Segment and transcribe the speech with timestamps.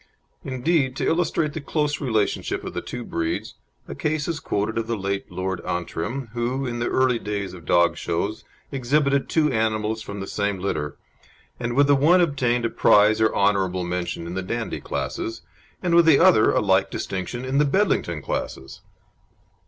[0.43, 3.53] Indeed to illustrate the close relationship of the two breeds
[3.87, 7.65] a case is quoted of the late Lord Antrim, who, in the early days of
[7.67, 10.97] dog shows, exhibited two animals from the same litter,
[11.59, 15.43] and with the one obtained a prize or honourable mention in the Dandie classes,
[15.83, 18.81] and with the other a like distinction in the Bedlington classes.